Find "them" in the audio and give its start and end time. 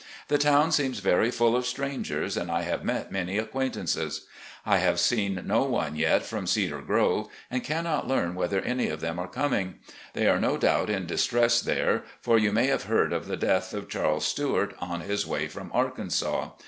8.99-9.19